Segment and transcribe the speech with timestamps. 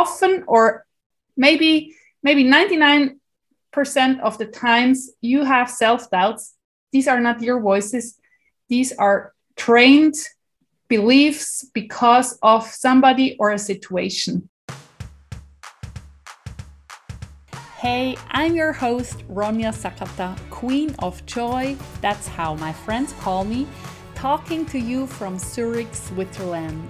[0.00, 0.84] often or
[1.36, 3.16] maybe maybe 99%
[4.20, 6.54] of the times you have self-doubts
[6.92, 8.18] these are not your voices
[8.68, 10.16] these are trained
[10.88, 14.48] beliefs because of somebody or a situation
[17.84, 21.76] Hey, I'm your host, Ronja Sakata, Queen of Joy.
[22.00, 23.66] That's how my friends call me,
[24.14, 26.88] talking to you from Zurich, Switzerland.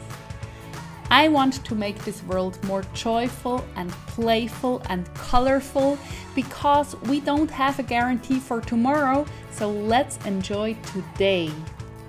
[1.15, 5.97] I want to make this world more joyful and playful and colorful
[6.35, 11.53] because we don't have a guarantee for tomorrow, so let's enjoy today.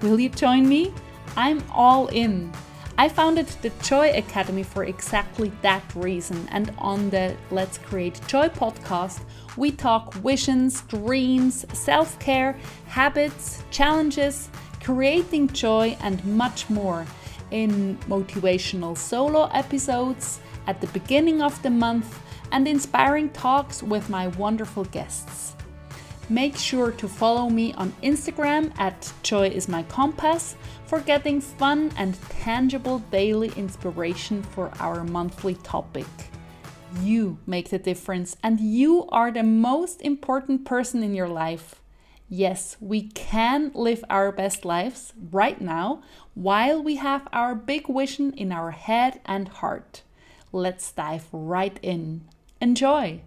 [0.01, 0.91] Will you join me?
[1.37, 2.51] I'm all in.
[2.97, 8.49] I founded the Joy Academy for exactly that reason, and on the Let's Create Joy
[8.49, 9.21] podcast,
[9.55, 14.49] we talk visions, dreams, self care, habits, challenges,
[14.81, 17.05] creating joy, and much more
[17.51, 22.19] in motivational solo episodes at the beginning of the month
[22.51, 25.55] and inspiring talks with my wonderful guests.
[26.29, 31.91] Make sure to follow me on Instagram at Joy is my compass for getting fun
[31.97, 36.07] and tangible daily inspiration for our monthly topic.
[37.01, 41.81] You make the difference and you are the most important person in your life.
[42.27, 46.01] Yes, we can live our best lives right now
[46.35, 50.03] while we have our big vision in our head and heart.
[50.51, 52.25] Let's dive right in.
[52.61, 53.21] Enjoy!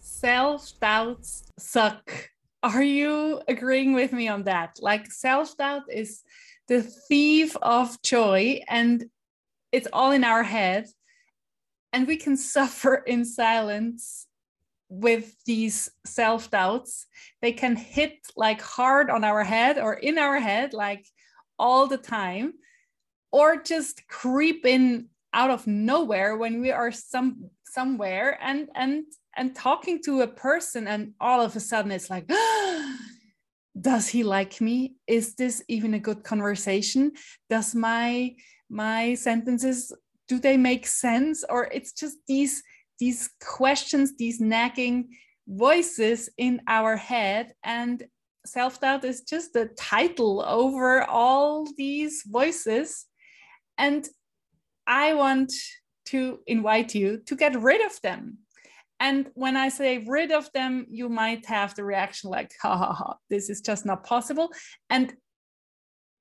[0.00, 2.30] Self doubts suck.
[2.62, 4.78] Are you agreeing with me on that?
[4.80, 6.22] Like, self doubt is
[6.66, 9.04] the thief of joy, and
[9.70, 10.86] it's all in our head.
[11.92, 14.26] And we can suffer in silence
[14.88, 17.06] with these self doubts,
[17.40, 21.06] they can hit like hard on our head or in our head, like
[21.58, 22.54] all the time,
[23.32, 29.04] or just creep in out of nowhere when we are some somewhere and and
[29.36, 32.30] and talking to a person and all of a sudden it's like
[33.80, 37.10] does he like me is this even a good conversation
[37.50, 38.32] does my
[38.70, 39.92] my sentences
[40.28, 42.62] do they make sense or it's just these
[42.98, 45.08] these questions, these nagging
[45.46, 47.52] voices in our head.
[47.62, 48.04] And
[48.46, 53.06] self doubt is just the title over all these voices.
[53.78, 54.06] And
[54.86, 55.52] I want
[56.06, 58.38] to invite you to get rid of them.
[59.00, 62.92] And when I say rid of them, you might have the reaction like, ha ha
[62.92, 64.50] ha, this is just not possible.
[64.88, 65.14] And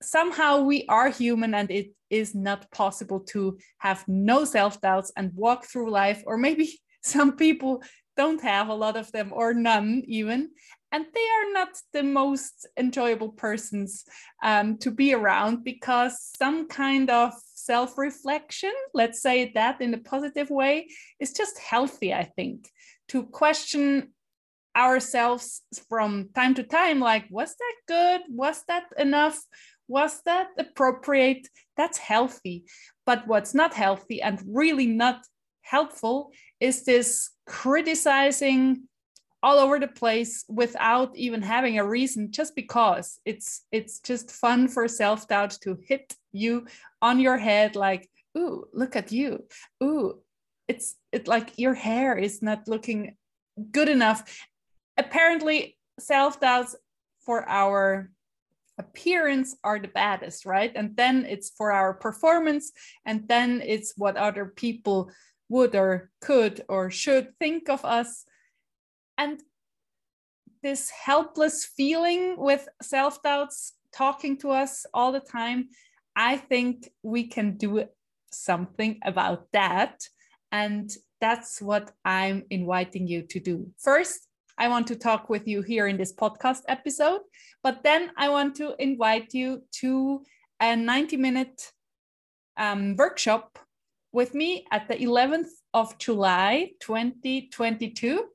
[0.01, 5.31] somehow we are human and it is not possible to have no self doubts and
[5.35, 6.23] walk through life.
[6.25, 7.84] Or maybe some people
[8.16, 10.50] don't have a lot of them or none even.
[10.94, 14.06] And they are not the most enjoyable persons
[14.44, 19.98] um, to be around because some kind of self reflection, let's say that in a
[19.98, 20.88] positive way,
[21.20, 22.70] is just healthy, I think,
[23.09, 24.14] to question
[24.76, 29.40] ourselves from time to time like was that good was that enough
[29.88, 31.48] was that appropriate?
[31.78, 32.66] That's healthy.
[33.06, 35.26] But what's not healthy and really not
[35.62, 38.88] helpful is this criticizing
[39.44, 44.68] all over the place without even having a reason just because it's it's just fun
[44.68, 46.66] for self-doubt to hit you
[47.02, 49.44] on your head like ooh look at you
[49.84, 50.18] ooh
[50.68, 53.16] it's it like your hair is not looking
[53.72, 54.48] good enough
[54.98, 56.76] apparently self-doubts
[57.26, 58.09] for our
[58.78, 60.72] appearance are the baddest, right?
[60.76, 62.72] And then it's for our performance,
[63.06, 65.12] and then it's what other people
[65.50, 68.26] would or could or should think of us.
[69.18, 69.41] And
[70.62, 75.69] this helpless feeling with self doubts talking to us all the time,
[76.16, 77.85] I think we can do
[78.31, 80.07] something about that.
[80.52, 80.91] And
[81.22, 83.72] that's what I'm inviting you to do.
[83.78, 87.22] First, I want to talk with you here in this podcast episode.
[87.63, 90.23] But then I want to invite you to
[90.59, 91.72] a 90 minute
[92.57, 93.57] um, workshop
[94.12, 98.26] with me at the 11th of July 2022.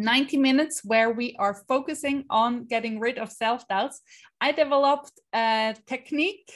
[0.00, 4.00] 90 minutes where we are focusing on getting rid of self-doubts.
[4.40, 6.50] I developed a technique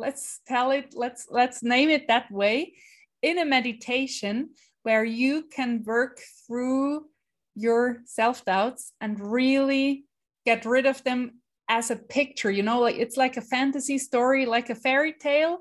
[0.00, 2.72] let's tell it let's let's name it that way
[3.22, 4.50] in a meditation
[4.82, 7.04] where you can work through
[7.54, 10.04] your self doubts and really
[10.46, 11.32] get rid of them
[11.68, 15.58] as a picture you know like it's like a fantasy story like a fairy tale.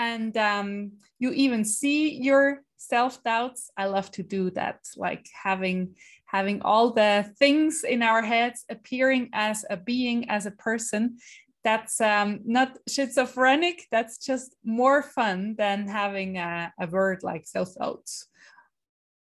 [0.00, 5.96] And um, you even see your self doubts i love to do that like having
[6.28, 11.16] having all the things in our heads appearing as a being as a person
[11.64, 13.86] that's um, not schizophrenic.
[13.90, 18.26] That's just more fun than having a, a word like self doubts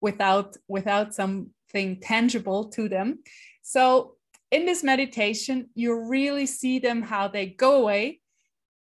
[0.01, 3.19] without without something tangible to them.
[3.61, 4.15] So
[4.51, 8.19] in this meditation, you really see them how they go away.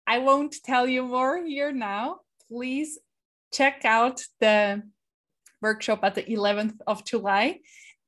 [0.08, 2.20] I won't tell you more here now.
[2.50, 3.00] Please
[3.52, 4.82] check out the
[5.62, 7.60] workshop at the 11th of July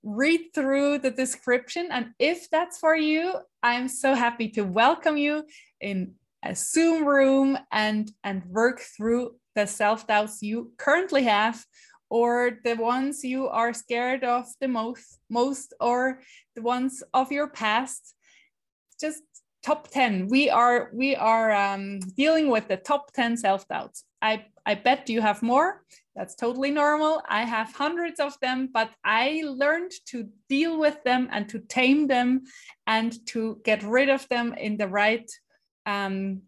[0.06, 1.90] read through the description.
[1.92, 5.44] And if that's for you, I'm so happy to welcome you
[5.82, 6.14] in
[6.44, 11.66] a Zoom room and, and work through the self doubts you currently have
[12.10, 16.22] or the ones you are scared of the most most or
[16.56, 18.14] the ones of your past
[19.00, 19.24] just
[19.66, 24.46] top 10 we are we are um, dealing with the top 10 self doubts i
[24.66, 25.82] i bet you have more
[26.16, 27.22] that's totally normal.
[27.28, 32.08] I have hundreds of them, but I learned to deal with them and to tame
[32.08, 32.44] them
[32.88, 35.30] and to get rid of them in the right,
[35.86, 36.44] um,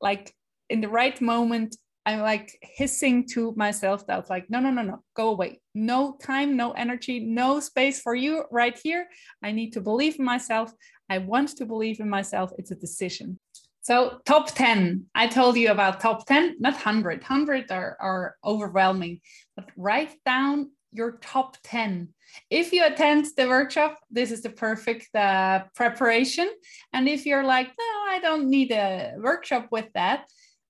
[0.00, 0.34] like
[0.68, 1.76] in the right moment.
[2.06, 5.60] I'm like hissing to myself doubt, like, no, no, no, no, go away.
[5.74, 9.06] No time, no energy, no space for you right here.
[9.42, 10.70] I need to believe in myself.
[11.14, 12.50] I want to believe in myself.
[12.58, 13.38] It's a decision.
[13.82, 17.20] So top 10, I told you about top 10, not 100.
[17.20, 19.20] 100 are, are overwhelming,
[19.54, 22.08] but write down your top 10.
[22.50, 26.48] If you attend the workshop, this is the perfect uh, preparation.
[26.92, 30.26] And if you're like, no, I don't need a workshop with that,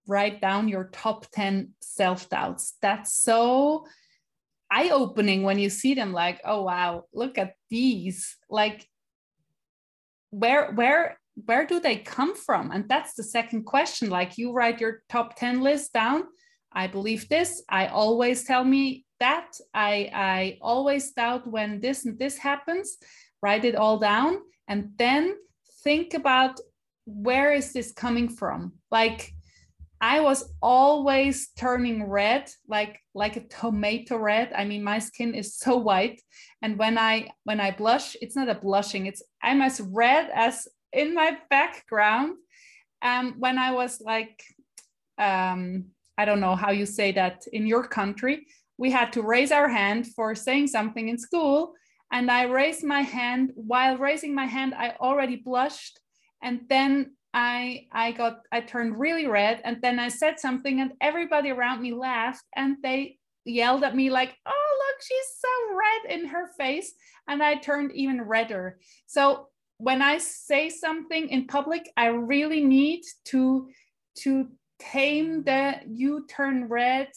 [0.07, 2.75] write down your top 10 self doubts.
[2.83, 3.87] That's so
[4.71, 8.37] eye opening when you see them like, oh, wow, look at these.
[8.51, 8.87] Like,
[10.39, 12.71] where, where where do they come from?
[12.71, 14.09] And that's the second question.
[14.09, 16.25] Like you write your top 10 list down.
[16.73, 17.63] I believe this.
[17.69, 19.53] I always tell me that.
[19.73, 22.97] I, I always doubt when this and this happens.
[23.43, 24.39] Write it all down
[24.69, 25.37] and then
[25.83, 26.61] think about
[27.07, 28.73] where is this coming from?
[28.91, 29.34] Like
[30.01, 34.53] I was always turning red, like like a tomato red.
[34.53, 36.21] I mean, my skin is so white,
[36.63, 39.07] and when I when I blush, it's not a blushing.
[39.07, 42.37] It's I'm as red as in my background
[43.05, 44.43] um, when I was like,
[45.19, 45.87] um,
[46.17, 48.47] I don't know how you say that in your country,
[48.79, 51.75] we had to raise our hand for saying something in school.
[52.13, 53.53] And I raised my hand.
[53.55, 56.01] While raising my hand, I already blushed.
[56.43, 59.61] And then I I got I turned really red.
[59.65, 64.09] And then I said something, and everybody around me laughed and they yelled at me
[64.09, 66.95] like, "Oh, look, she's so red in her face."
[67.29, 68.79] And I turned even redder.
[69.07, 69.49] So
[69.79, 73.69] when I say something in public, I really need to
[74.19, 74.49] to
[74.79, 77.09] tame the you turn red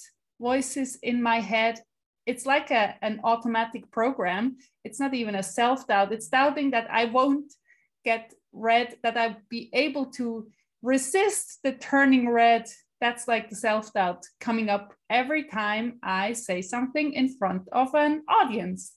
[0.42, 1.80] voices in my head.
[2.25, 4.58] It's like a, an automatic program.
[4.84, 6.12] It's not even a self-doubt.
[6.12, 7.54] It's doubting that I won't
[8.04, 10.48] get red, that I'll be able to
[10.81, 12.68] resist the turning red.
[13.00, 18.24] That's like the self-doubt coming up every time I say something in front of an
[18.27, 18.94] audience.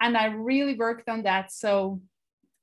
[0.00, 1.52] And I really worked on that.
[1.52, 2.00] So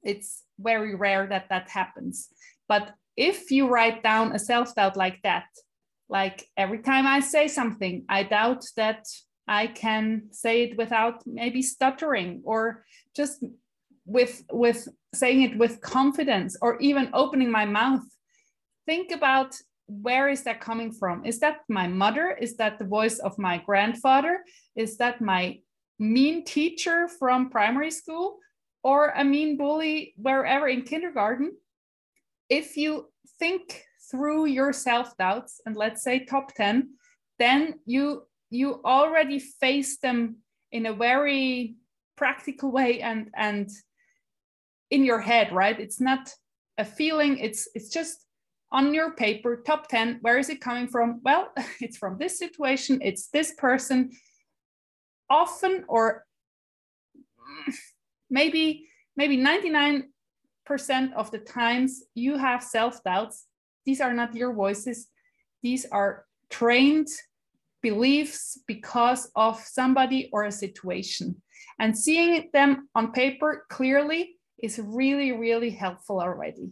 [0.03, 2.29] it's very rare that that happens.
[2.67, 5.45] But if you write down a self doubt like that,
[6.09, 9.07] like every time I say something, I doubt that
[9.47, 12.85] I can say it without maybe stuttering or
[13.15, 13.43] just
[14.06, 18.03] with with saying it with confidence or even opening my mouth.
[18.86, 19.56] Think about
[19.88, 21.25] where is that coming from?
[21.25, 22.31] Is that my mother?
[22.31, 24.44] Is that the voice of my grandfather?
[24.75, 25.59] Is that my
[26.00, 28.39] mean teacher from primary school?
[28.84, 31.51] or a mean bully wherever in kindergarten,
[32.50, 33.08] if you
[33.39, 36.89] think through your self doubts and let's say top 10,
[37.39, 40.38] then you you already face them
[40.72, 41.75] in a very
[42.17, 43.70] practical way and and
[44.91, 45.79] in your head, right?
[45.79, 46.29] It's not
[46.77, 48.25] a feeling, it's it's just
[48.71, 51.19] on your paper, top 10, where is it coming from?
[51.24, 54.12] Well, it's from this situation, it's this person.
[55.29, 56.25] Often or
[58.29, 60.03] maybe maybe 99%
[61.15, 63.45] of the times you have self-doubts
[63.86, 65.07] these are not your voices
[65.62, 67.10] these are trained
[67.81, 71.41] beliefs because of somebody or a situation
[71.79, 76.72] and seeing them on paper clearly is really really helpful already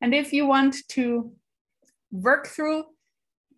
[0.00, 1.32] and if you want to
[2.10, 2.84] work through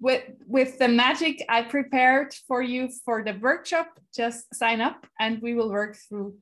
[0.00, 5.40] with with the magic i prepared for you for the workshop just sign up and
[5.42, 6.34] we will work through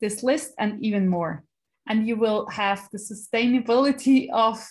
[0.00, 1.44] this list and even more.
[1.88, 4.64] And you will have the sustainability of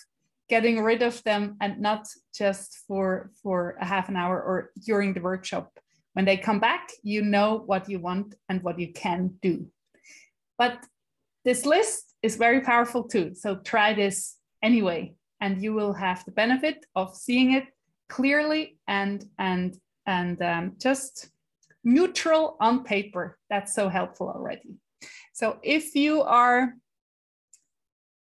[0.47, 5.13] getting rid of them and not just for, for a half an hour or during
[5.13, 5.71] the workshop.
[6.13, 9.67] When they come back, you know what you want and what you can do.
[10.57, 10.85] But
[11.45, 13.33] this list is very powerful too.
[13.35, 15.15] So try this anyway.
[15.41, 17.65] and you will have the benefit of seeing it
[18.09, 21.29] clearly and and and um, just
[21.83, 23.37] neutral on paper.
[23.49, 24.75] That's so helpful already.
[25.33, 26.75] So if you are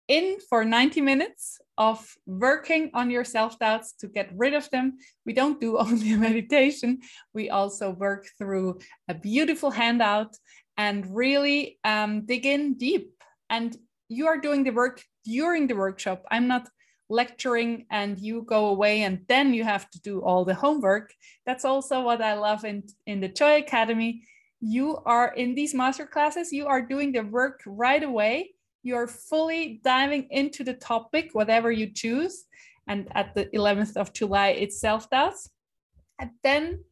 [0.09, 4.99] in for 90 minutes of working on your self doubts to get rid of them,
[5.25, 7.01] we don't do only a meditation,
[7.35, 10.37] we also work through a beautiful handout
[10.77, 13.11] and really um, dig in deep.
[13.49, 13.77] And
[14.09, 16.25] you are doing the work during the workshop.
[16.31, 16.69] I'm not
[17.09, 21.13] lecturing and you go away and then you have to do all the homework.
[21.45, 24.23] That's also what I love in, in the Joy Academy.
[24.61, 28.56] You are in these master classes, you are doing the work right away.
[28.87, 32.45] You're fully diving into the topic, whatever you choose.
[32.87, 35.51] And at the 11th of July, it's self doubts.
[36.21, 36.85] And then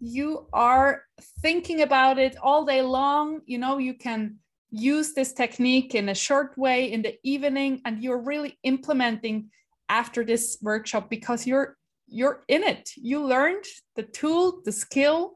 [0.00, 1.02] you are
[1.42, 3.40] thinking about it all day long.
[3.44, 4.36] You know, you can
[4.70, 9.50] use this technique in a short way in the evening and you're really implementing
[9.88, 11.76] after this workshop because you're
[12.08, 15.34] you're in it you learned the tool the skill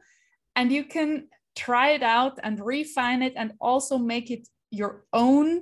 [0.56, 5.60] and you can try it out and refine it and also make it your own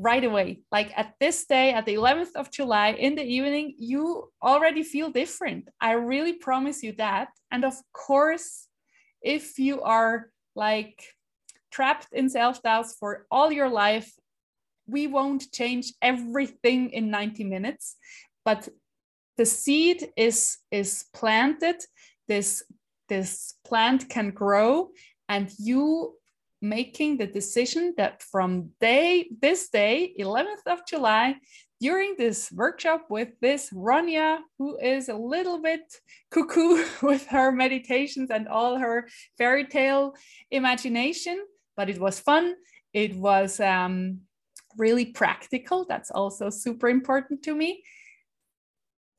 [0.00, 0.60] right away.
[0.72, 5.10] Like at this day at the 11th of july in the evening you already feel
[5.10, 5.68] different.
[5.80, 7.28] I really promise you that.
[7.50, 8.68] And of course
[9.22, 11.04] if you are like
[11.70, 14.10] trapped in self doubts for all your life,
[14.86, 17.96] we won't change everything in 90 minutes,
[18.44, 18.68] but
[19.36, 21.76] the seed is is planted.
[22.28, 22.62] This
[23.08, 24.90] this plant can grow,
[25.28, 26.16] and you
[26.60, 31.36] making the decision that from day this day 11th of july
[31.80, 35.80] during this workshop with this Ronya, who is a little bit
[36.30, 40.14] cuckoo with her meditations and all her fairy tale
[40.50, 41.42] imagination,
[41.76, 42.54] but it was fun.
[42.92, 44.20] It was um,
[44.76, 45.86] really practical.
[45.88, 47.82] That's also super important to me.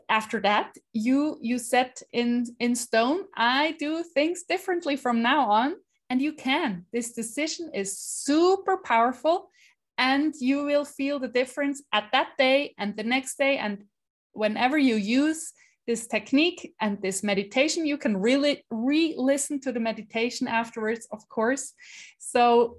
[0.08, 3.22] After that, you you set in in stone.
[3.34, 5.76] I do things differently from now on,
[6.12, 6.86] and you can.
[6.92, 9.50] This decision is super powerful,
[9.98, 13.86] and you will feel the difference at that day and the next day, and
[14.34, 15.54] whenever you use
[15.88, 17.86] this technique and this meditation.
[17.86, 21.74] You can really re listen to the meditation afterwards, of course.
[22.20, 22.78] So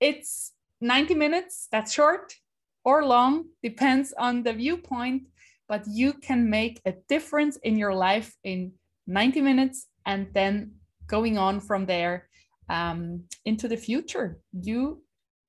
[0.00, 2.34] it's 90 minutes, that's short
[2.84, 5.24] or long, depends on the viewpoint,
[5.68, 8.72] but you can make a difference in your life in
[9.06, 10.72] 90 minutes and then
[11.08, 12.28] going on from there
[12.68, 14.38] um, into the future.
[14.52, 15.02] You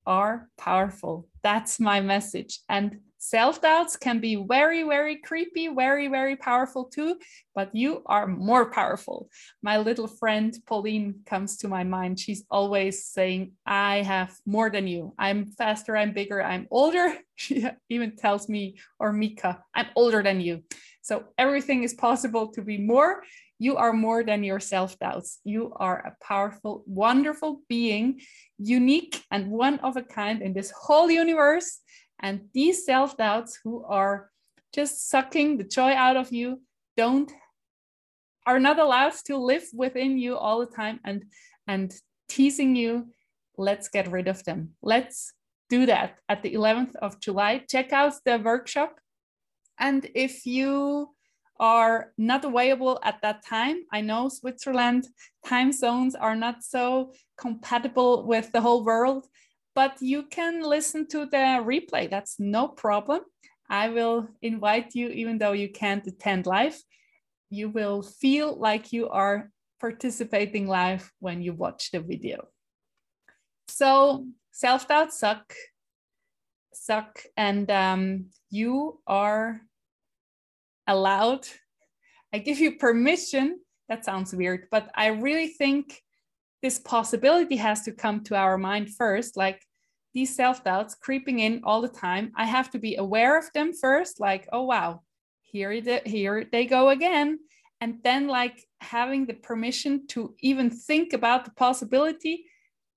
[0.06, 1.28] are powerful.
[1.42, 2.60] That's my message.
[2.68, 7.18] And Self doubts can be very, very creepy, very, very powerful too,
[7.56, 9.30] but you are more powerful.
[9.62, 12.20] My little friend Pauline comes to my mind.
[12.20, 15.14] She's always saying, I have more than you.
[15.18, 17.18] I'm faster, I'm bigger, I'm older.
[17.38, 20.62] She even tells me, or Mika, I'm older than you.
[21.02, 23.22] So everything is possible to be more.
[23.58, 25.40] You are more than your self doubts.
[25.44, 28.20] You are a powerful, wonderful being,
[28.58, 31.80] unique and one of a kind in this whole universe.
[32.20, 34.30] And these self doubts who are
[34.72, 36.60] just sucking the joy out of you
[36.96, 37.32] don't
[38.46, 41.24] are not allowed to live within you all the time and
[41.66, 41.94] and
[42.28, 43.08] teasing you
[43.56, 45.32] let's get rid of them let's
[45.68, 49.00] do that at the 11th of july check out the workshop
[49.78, 51.08] and if you
[51.58, 55.06] are not available at that time i know switzerland
[55.44, 59.26] time zones are not so compatible with the whole world
[59.76, 62.08] but you can listen to the replay.
[62.08, 63.20] That's no problem.
[63.68, 66.82] I will invite you, even though you can't attend live,
[67.50, 72.48] you will feel like you are participating live when you watch the video.
[73.68, 75.52] So self doubt suck,
[76.72, 79.60] suck, and um, you are
[80.86, 81.46] allowed.
[82.32, 83.60] I give you permission.
[83.88, 86.02] That sounds weird, but I really think
[86.62, 89.62] this possibility has to come to our mind first like
[90.14, 94.18] these self-doubts creeping in all the time i have to be aware of them first
[94.18, 95.00] like oh wow
[95.42, 97.38] here they, here they go again
[97.80, 102.46] and then like having the permission to even think about the possibility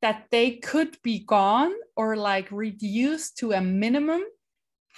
[0.02, 4.24] that they could be gone or like reduced to a minimum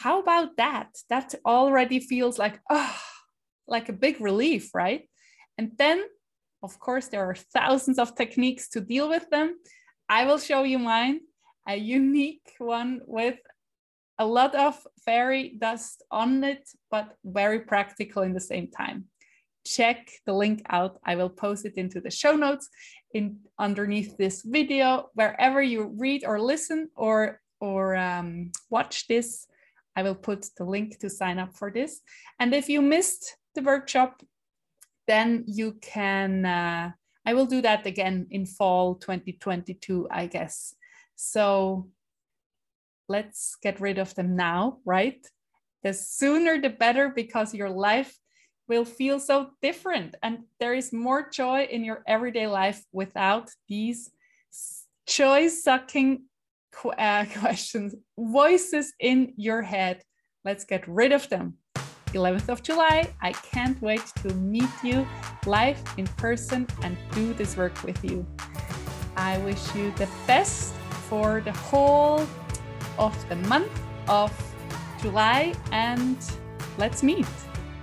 [0.03, 2.97] how about that that already feels like oh
[3.67, 5.03] like a big relief right
[5.57, 6.03] and then
[6.63, 9.57] of course, there are thousands of techniques to deal with them.
[10.07, 11.21] I will show you mine,
[11.67, 13.39] a unique one with
[14.19, 19.05] a lot of fairy dust on it, but very practical in the same time.
[19.65, 20.99] Check the link out.
[21.03, 22.69] I will post it into the show notes
[23.13, 25.09] in underneath this video.
[25.15, 29.45] Wherever you read or listen or or um, watch this,
[29.95, 32.01] I will put the link to sign up for this.
[32.39, 34.21] And if you missed the workshop,
[35.07, 36.91] then you can, uh,
[37.25, 40.73] I will do that again in fall 2022, I guess.
[41.15, 41.89] So
[43.07, 45.25] let's get rid of them now, right?
[45.83, 48.17] The sooner the better because your life
[48.67, 54.11] will feel so different and there is more joy in your everyday life without these
[55.05, 56.23] joy sucking
[56.97, 60.03] uh, questions, voices in your head.
[60.43, 61.57] Let's get rid of them.
[62.13, 65.07] 11th of July, I can't wait to meet you
[65.45, 68.25] live in person and do this work with you.
[69.15, 70.73] I wish you the best
[71.07, 72.27] for the whole
[72.97, 73.71] of the month
[74.09, 74.31] of
[75.01, 76.17] July and
[76.77, 77.27] let's meet.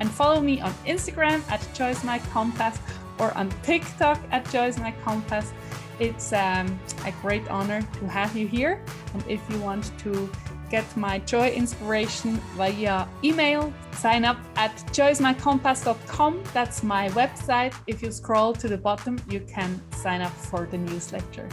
[0.01, 2.79] And follow me on Instagram at Joy's My Compass
[3.19, 5.53] or on TikTok at Joy's My Compass.
[5.99, 8.83] It's um, a great honor to have you here.
[9.15, 10.31] And if you want to
[10.71, 16.43] get my joy inspiration via email, sign up at joysmycompass.com.
[16.53, 17.75] That's my website.
[17.87, 21.49] If you scroll to the bottom, you can sign up for the newsletter.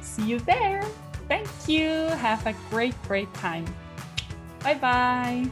[0.00, 0.84] See you there.
[1.28, 1.88] Thank you.
[1.88, 3.64] Have a great, great time.
[4.62, 5.50] Bye bye.